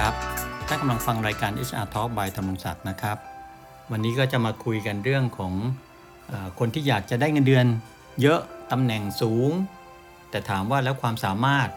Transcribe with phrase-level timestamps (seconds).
[0.00, 0.14] ครับ
[0.68, 3.18] ท่านกำลังฟังรายการ HR Talk by ธรรมศักดิ์นะครับ
[3.90, 5.52] วันนี้ก็จะมาคุยกันเรื่องของ
[6.30, 7.66] อคนที่อยากจะได้เงินเดือน
[8.22, 8.40] เยอะ
[8.72, 9.50] ตำแหน่งสูง
[10.30, 11.68] แต่ถามว่าแล้วความสามารถ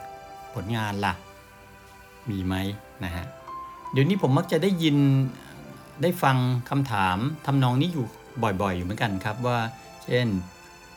[0.54, 1.14] ผลงานล่ะ
[2.30, 2.56] มีไหม
[3.04, 3.26] นะฮะ
[3.92, 4.98] เดี๋ยวนี้ผมมักจะได้ยิน
[6.02, 6.38] ได้ฟัง
[6.70, 8.06] คำถามทำนองนี้อยู่
[8.62, 9.60] บ่อยๆ อยู่เหมือนกันครับว่า
[10.06, 10.28] เช่น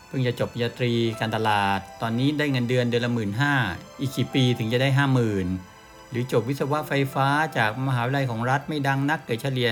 [0.07, 3.55] เพิ่งจะจบปริญญาตรีการตลาด ตอนนี้ได้เงินเดือนเดือนละหมื่นห้า
[4.01, 5.49] อีกกี่ปีถึงจะได้ห้าหมื่น
[6.11, 9.71] หรือจบวิศวะไฟฟ้าจากมหาวิทยาลัยของรัฐไม่ดังนักเกรดเฉลี่ย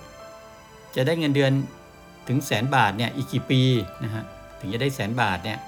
[0.00, 1.52] 2.3 จะได้เงินเดือน
[2.28, 3.62] ถึงแสนบาทเนี่ยอีกกี่ปี
[4.04, 4.24] นะฮะ
[4.60, 5.58] ถึงจะได้แสนบาทเนี่ย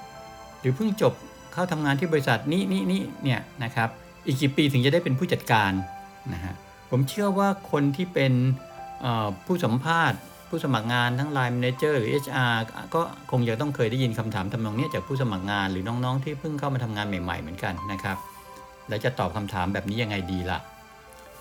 [0.59, 1.13] หรือเพิ่งจบ
[1.53, 3.89] เข้าทำงานที่บริษัทนี้นี้นี้เนี่ยนะครับ
[4.25, 5.71] อีกกี่ปีถึงจะได้เป็นผู้จัดการ
[6.33, 6.53] นะฮะ
[6.89, 8.33] ผมเชื่อว่าคนที่เป็น
[9.45, 12.53] ผู้สัมภาษณ์ ผู้สมัครงานทั้ง Line Manager หรือ HR
[12.95, 18.17] ก็คงจะต้องเคยได้ยินคำถามทำนองเนี้ยจากผู้สมัครงานหรือน้องๆที่เพิ่งเข้ามาทำงานใหม่ ๆ เหมือนกันนะครับ
[18.89, 20.59] แล้วจะตอบคำถามแบบนี้ยังไงดีล่ะ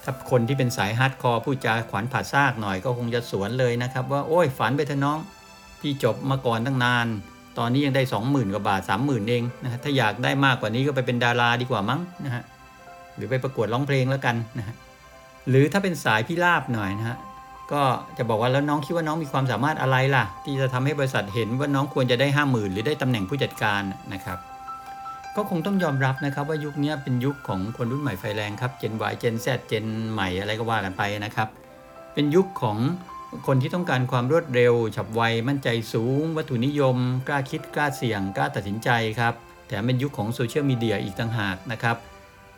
[0.04, 5.18] ถ้าคนที่เป็นสาย hardcore พูดจาขวานผ่าซากหน่อยก็คงจะสวนเลยนะครับ ว่าโอ้ยฝันไปเถอะน้อง
[5.80, 7.06] พี่จบมาก่อนตั้งนาน
[7.58, 12.42] ตอนนี้ยังได้ 20,000 กว่าบาท 30,000 เองนะฮะถ้าอยากได้มากกว่านี้ก็ไปเป็นดาราดีกว่ามั้งนะฮะ
[13.16, 14.74] หรือไปประกวดร้องเพลงแล้วกันนะฮะ
[15.48, 17.18] หรือถ้าเป็นสายพิราบหน่อยนะฮะ
[17.72, 17.82] ก็
[18.18, 24.38] จะบอกว่าแล้วน้องคิดว่าน้องมีความสามารถอะไรล่ะ ที่จะทำให้บริษัทเห็นว่าน้องควรจะได้ 50,000 หรือได้ตำแหน่งผู้จัดการนะครับ
[25.36, 31.48] ก็คงต้องยอมรับนะครับว่ายุคนี้เป็นยุคของคนรุ่นใหม่ไฟแรงครับ Gen Y Gen Z Gen ใหม่อะไรก็ว่ากันไปนะครับ
[32.14, 32.78] เป็นยุคของ
[33.46, 36.96] คนที่ต้องการความรวดเร็ว ฉับไว มั่นใจสูง วัตถุนิยม
[37.28, 38.90] กล้าคิดกล้าเสี่ยง กล้าตัดสินใจ
[39.20, 39.34] ครับ
[39.68, 41.96] แถมเป็นยุคของโซเชียลมีเดียอีกต่างหากนะครับ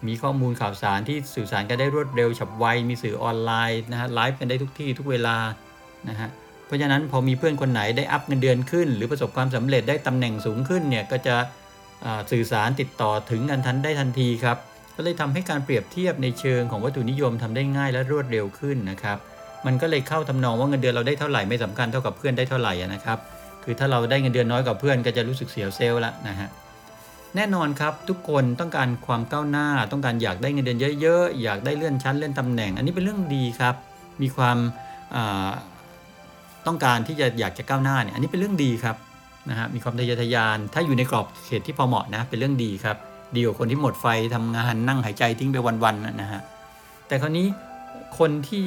[0.06, 5.36] มีข้อมูลข่าวสารที่สื่อสารกันได้รวดเร็ว ฉับไว มีสื่อออนไลน์นะฮะ ไลฟ์กันได้ทุกที่ทุกเวลา
[6.08, 6.28] นะฮะ
[6.66, 11.36] เพราะฉะนั้นพอมีเพื่อนคนไหนได้อัพเงินเดือนขึ้น หรือประสบความสำเร็จได้ตำแหน่งสูงขึ้นเนี่ย ก็จะ
[12.30, 14.56] สื่อสารติดต่อถึงกันทันได้ทันทีครับ
[14.96, 19.18] ก็เลยทำให้การเปรียบเทียบในเชิงของวัตถุนิยมทำได้ง่ายและรวดเร็วขึ้นนะครับ
[19.66, 23.18] มันก็เลยเข้าทำนองว่าเงินเดือนเราได้เท่าไหร่ไม่สำคัญเท่ากับเพื่อนได้เท่าไหร่นะครับ
[23.64, 26.48] คือถ้าเราได้เงินเดือนน้อยกว่าเพื่อนก็จะรู้สึกเสียวเซลล์ละนะฮะ
[27.36, 33.74] แน่นอนครับทุกคนต้องการความก้าวหน้า ต้องการอยากได้เงินเดือนเยอะๆ อยากได้เลื่อนชั้นเลื่อนตำแหน่ง อันนี้เป็นเรื่องดีครับ
[34.22, 34.58] มีความ
[36.66, 38.96] ต้องการที่จะอยากจะก้าวหน้าเนี่ยอันนี้เป็นเรื่องดีครับ
[39.50, 42.96] นะฮะมีความทะเยอทะยาน ถ้าอยู่ในกรอบเขตที่พอเหมาะนะ เป็นเรื่องดีครับ
[43.34, 46.40] ดีกว่าคนที่หมดไฟทำงานนั่งหายใจทิ้งไปวันๆนะฮะ
[47.08, 47.46] แต่คราวนี้
[48.18, 48.64] คนที่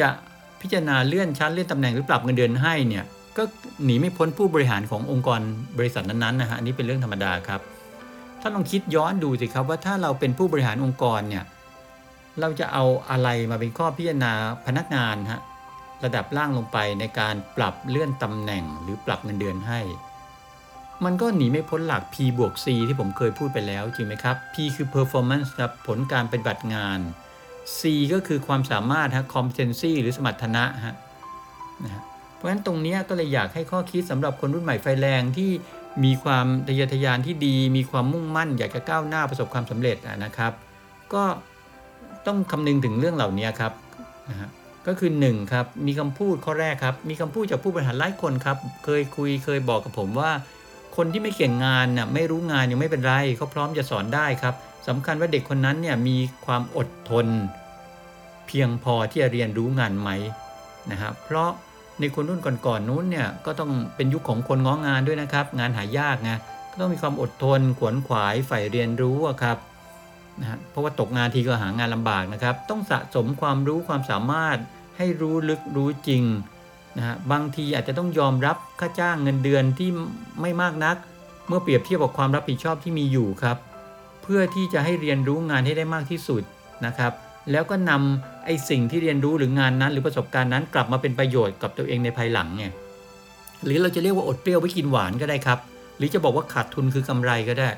[0.00, 0.08] จะ
[0.60, 3.04] พิจารณาเลื่อนชั้นเลื่อนตำแหน่งหรือปรับเงินเดือนให้เนี่ย
[3.36, 3.42] ก็
[3.84, 5.40] หนีไม่พ้นผู้บริหารขององค์กร
[5.78, 7.60] บริษัทนั้นๆนะฮะอันนี้เป็นเรื่องธรรมดาครับ
[8.40, 11.44] ถ้าลองคิดย้อนดูสิครับว่าถ้าเราเป็นผู้บริหารองค์กรเนี่ย
[12.40, 14.32] เราจะเอาอะไรมาเป็นข้อพิจารณา
[14.66, 15.40] พนักงานฮะ
[16.04, 19.80] ระดับล่างลงไปในการปรับเลื่อนตำแหน่งหรือปรับเงินเดือนให้
[21.04, 26.98] มันก็หนีไม่พ้นหลัก P บวก C ที่ผมเคยพูดไปแล้วจริงไหมครับ P คือ performance ครับผลการปฏิบัติงาน
[27.78, 27.80] C
[28.12, 30.94] ก็คือความสามารถฮะ competency หรือสมรรถนะฮะ
[31.84, 32.02] นะ
[32.36, 35.50] เพราะฉะนั้นตรงนี้ก็เลยอยากให้ข้อคิดสำหรับคนรุ่นใหม่ไฟแรงที่
[36.04, 40.52] มีความทะเยอทะยานที่ดี มีความมุ่งมั่น อยากจะก้าวหน้าประสบความสำเร็จนะครับ
[41.14, 41.24] ก็
[42.26, 43.72] ต้องคำนึงถึงเรื่องเหล่านี้ครับ
[44.30, 44.48] นะฮะ
[44.86, 50.30] ก็คือ1ครับมีคำพูดข้อแรกครับ มีคำพูดจากผู้บริหารหลายคนครับ เคยคุยเคยบอกกับผมว่า
[50.96, 54.54] คนที่ไม่เก่งงานน่ะไม่รู้งานยังไม่เป็นไรเขาพร้อมจะสอนได้ครับ
[54.88, 57.26] สำคัญว่าเด็กคนนั้นเนี่ยมีความอดทน
[58.46, 60.10] เพียงพอที่จะเรียนรู้งานไหม
[60.90, 61.50] นะครับเพราะ
[62.00, 66.30] ในคนรุ่นก่อนๆนู้นเนี่ยก็ต้องเป็นยุคของคนง้องานด้วยนะครับ งานหายากไง
[66.70, 69.58] ก็ต้องมีความอดทนขวนขวายใฝ่เรียนรู้ครับ
[70.40, 74.58] นะฮะเพราะว่าตกงานทีก็หางานลำบากนะครับ ต้องสะสมความรู้ความสามารถ
[74.98, 76.22] ให้รู้ลึกรู้จริง
[77.00, 79.88] นะฮะบางทีอาจจะต้องยอมรับค่าจ้างเงินเดือนที่
[80.40, 80.96] ไม่มากนัก
[81.48, 83.56] เมื่อเปรียบเทียบกับความรับผิดชอบที่มีอยู่ครับ
[84.22, 86.42] เพื่อที่จะให้เรียนรู้งานให้ได้มากที่สุด
[86.86, 87.12] นะครับ
[87.50, 92.64] แล้วก็นำไอ้สิ่งที่เรียนรู้หรืองานนั้น หรือประสบการณ์นั้นกลับมาเป็นประโยชน์กับตัวเองในภายหลังไง
[93.64, 95.58] หรือเราจะเรียกว่าอดเปรี้ยวไว้กินหวานก็ได้ครับ
[95.96, 97.68] หรือจะบอกว่าขาดทุนคือกำไรก็ได้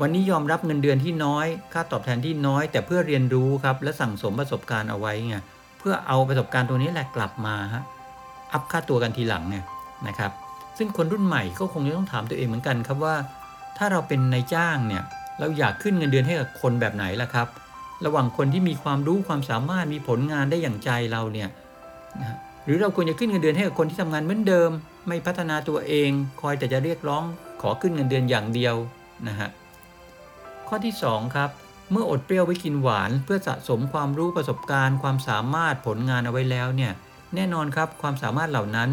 [0.00, 5.36] วันนี้ยอมรับเงินเดือนที่น้อย ค่าตอบแทนที่น้อย แต่เพื่อเรียนรู้ครับและสั่งสมประสบการณ์เอาไว้ไง
[5.78, 7.82] เพื่อเอาประสบการณ์ตัวนี้แหละกลับมาฮะ
[8.52, 9.56] อัพค่าตัวกันทีหลังไง
[10.08, 10.32] นะครับ
[10.78, 13.16] ซึ่งคนรุ่นใหม่ก็คงจะต้องถามตัวเองเหมือนกันครับว่า
[13.76, 15.02] ถ้าเราเป็นนายจ้างเนี่ย
[15.38, 17.48] เราอยากขึ้นเงินเดือนให้กับคนแบบไหนล่ะครับ
[18.04, 21.48] ระหว่างคนที่มีความรู้ความสามารถมีผลงานได้อย่างใจเราเนี่ย
[22.20, 24.70] นะหรือเราควรจะขึ้นเงินเดือนให้กับคนที่ทำงานเหมือนเดิม
[25.08, 26.10] ไม่พัฒนาตัวเอง
[26.40, 27.24] คอยแต่จะเรียกร้อง
[27.62, 28.74] ขอขึ้นเงินเดือนอย่างเดียว
[29.28, 29.48] นะฮะ
[30.68, 31.50] ข้อที่ 2 ครับ
[31.92, 36.92] เมื่ออดเปรี้ยวไว้กินหวาน เพื่อสะสมความรู้ประสบการณ์ ความสามารถผลงานเอาไว้แล้วเนี่ย
[37.34, 38.88] แน่นอนครับความสามารถเหล่านั้น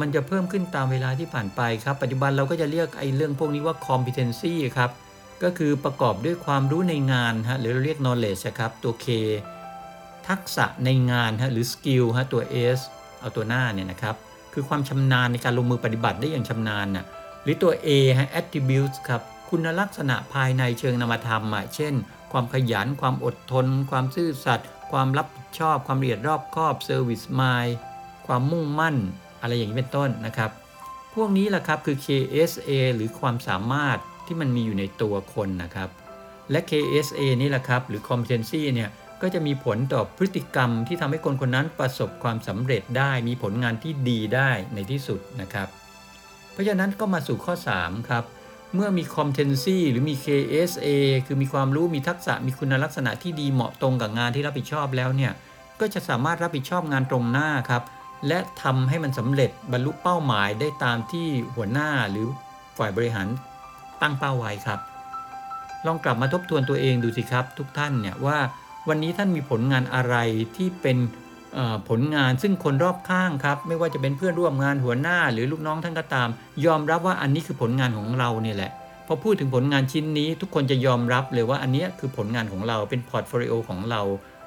[0.00, 4.90] มันจะเพิ่มขึ้นตามเวลาที่ผ่านไปครับ ปัจจุบันเราก็จะเรียกไอ้เรื่องพวกนี้ว่า competency ครับ
[5.42, 9.06] ก็คือประกอบด้วยความรู้ในงานฮะหรือเราเรียก knowledge ครับตัว K
[10.28, 12.42] ทักษะในงานฮะหรือ skill ฮะตัว
[12.78, 12.80] S
[13.20, 14.16] เอาตัวหน้าเนี่ยนะครับ
[14.52, 17.04] คือความชำนาญในการลงมือปฏิบัติได้อย่างชำนาญน่ะ
[17.42, 17.88] หรือตัว A
[18.18, 21.94] ฮะ attributes ครับคุณลักษณะภายในเชิงนามธรรมอะเช่น
[22.32, 27.72] ความขยัน ความอดทน ความซื่อสัตย์ ความรับผิดชอบความละเอียดรอบคอบ service mind
[28.26, 28.96] ความมุ่งมั่น
[29.40, 30.50] อะไรอย่างนี้เป็นต้นนะครับ
[31.14, 35.88] พวกนี้แหละครับคือ KSA หรือความสามารถที่มันมีอยู่ในตัวคนนะครับ
[36.50, 38.90] และ KSA นี่แหละครับ หรือ competency เนี่ย
[39.22, 45.68] ก็จะมีผลต่อพฤติกรรมที่ทำให้คนคนนั้นประสบความสำเร็จได้ มีผลงานที่ดีได้ในที่สุดนะครับ
[46.52, 48.24] เพราะฉะนั้นก็มาสู่ข้อ 3 ครับ
[48.74, 50.88] เมื่อมี competency หรือมี KSA
[51.26, 55.32] คือมีความรู้มีทักษะมีคุณลักษณะที่ดีเหมาะตรงกับงานที่รับผิดชอบแล้วเนี่ย
[55.80, 57.82] ก็จะสามารถรับผิดชอบงานตรงหน้าครับ
[58.28, 62.26] และทำให้มันสำเร็จบรรลุเป้าหมายได้ตามที่หัวหน้าหรือ
[62.78, 63.28] ฝ่ายบริหาร
[64.02, 64.80] ตั้งเป้าไว้ครับ
[65.86, 68.38] ลองกลับมาทบทวนตัวเองดูสิครับ ทุกท่านเนี่ยว่า
[68.88, 70.16] วันนี้ท่านมีผลงานอะไร
[70.56, 70.96] ที่เป็น
[71.88, 76.28] ผลงานซึ่งคนรอบข้างครับ ไม่ว่าจะเป็นเพื่อนร่วมงานหัวหน้าหรือลูกน้องท่านก็ตาม
[76.66, 78.72] ยอมรับว่าอันนี้คือผลงานของเราเนี่ยแหละ
[79.06, 84.02] พอพูดถึงผลงานชิ้นนี้ ทุกคนจะยอมรับเลยว่าอันเนี้ยคือผลงานของเราเป็น portfolio ของเรา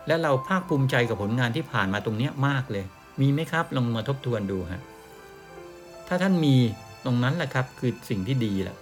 [0.07, 2.85] และเราภาคภูมิใจกับผลงานที่ผ่านมาตรงนี้มากเลย
[3.21, 4.81] มีไหมครับลองมาทบทวนดูฮะ
[6.07, 6.55] ถ้าท่านมี
[7.05, 8.77] ตรงนั้นแหละครับคือสิ่งที่ดีแหละ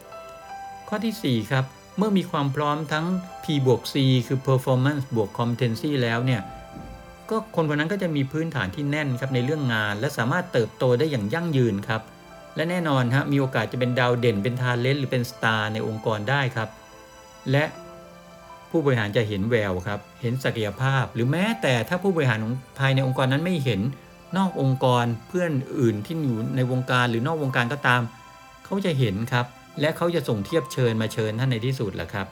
[0.88, 1.65] ข้อทีสี่4 ครับ
[1.98, 3.06] เมื่อมีความพร้อมทั้ง
[3.44, 3.95] P บวก C
[4.27, 6.42] คือ performance บวก competency แล้วเนี่ย
[7.30, 12.02] ก็คนคนนั้นก็จะมีพื้นฐานที่แน่นครับในเรื่องงาน และสามารถเติบโตได้อย่างยั่งยืนครับ
[12.56, 16.70] และแน่นอนฮะมีโอกาสจะเป็นดาวเด่นเป็นทาเลนต์หรือเป็นสตาร์ในองค์กรได้ครับ
[17.52, 17.64] และ
[18.70, 22.40] ผู้บริหารจะเห็นแววครับ เห็นศักยภาพ หรือแม้แต่ถ้าผู้บริหาร
[22.80, 23.82] ภายในองค์กรนั้นไม่เห็น
[24.38, 28.02] นอกองค์กรเพื่อนอื่นที่อยู่ในวงการหรือนอกวงการก็ตาม
[28.66, 29.46] เขาจะเห็นครับ
[29.82, 32.28] และเขาจะส่งเทียบเชิญมาเชิญท่านในที่สุดแหละครับ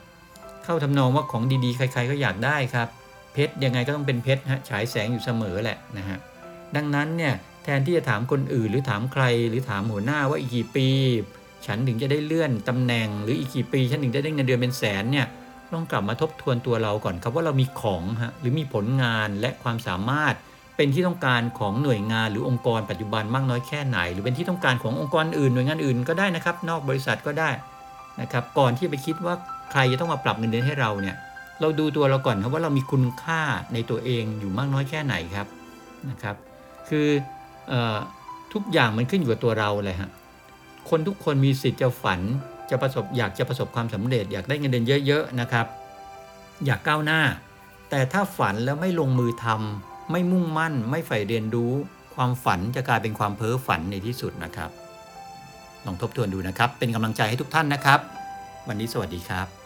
[0.63, 2.87] เข้าทำนองว่าของดีๆ ใคร ๆ ก็อยากได้ครับ
[3.37, 6.17] เพชรยังไงก็ต้องเป็นเพชรฮะฉายแสงอยู่เสมอแหละนะฮะ
[6.75, 10.87] ดังนั้นเนี่ยแทนที่จะถามคนอื่นหรือถามใครหรือถามหัวหน้าว่าอีกกี่ปี
[11.65, 15.27] ฉันถึงจะได้เลื่อนตำแหน่ง หรืออีกกี่ปีฉันถึงจะได้เงินเดือนเป็นแสนเนี่ย
[15.71, 20.35] ลองกลับมาทบทวนตัวเราก่อนครับว่าเรามีของฮะหรือมีผลงานและความสามารถ
[20.75, 27.49] เป็นที่ต้องการของหน่วยงานหรือองค์กรปัจจุบันมากน้อยแค่ไหน หรือเป็นที่ต้องการขององค์กรอื่นหน่วยงานอื่นก็ได้นะครับ นอกบริษัทก็ได้
[28.21, 29.35] นะครับก่อนที่จะไปคิดว่า
[29.71, 31.15] ใครจะต้องมาปรับเงินเดือนให้เราเนี่ย
[31.61, 33.41] เราดูตัวเราก่อนครับว่าเรามีคุณค่า
[33.73, 35.47] ในตัวเองอยู่มากน้อยแค่ไหนครับ
[36.09, 36.35] นะครับ
[36.89, 37.07] คือ
[37.71, 37.73] อ
[38.53, 40.09] ทุกอย่างมันขึ้นอยู่กับตัวเราเลยฮะ
[40.89, 42.19] คนทุกคนมีสิทธิ์จะฝัน
[42.69, 45.65] จะประสบอยากจะประสบความสำเร็จ อยากได้เงินเดือนเยอะๆนะครับ
[46.65, 47.21] อยากก้าวหน้า
[47.89, 51.73] แต่ถ้าฝันแล้วไม่ลงมือทำไม่มุ่งมั่น ไม่ใฝ่เรียนรู้
[52.15, 54.69] ความฝันจะกลายเป็นความเพ้อฝันในที่สุดนะครับ
[55.85, 57.99] ลองทบทวนดูนะครับ เป็นกำลังใจให้ทุกท่านนะครับ
[58.67, 59.56] วันนี้สวัสดีครับ